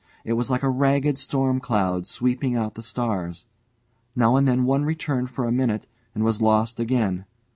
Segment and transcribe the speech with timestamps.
[0.25, 3.45] It was like a ragged storm cloud sweeping out the stars.
[4.15, 5.85] Now and then one returned for a minute,
[6.15, 7.25] and was lost again.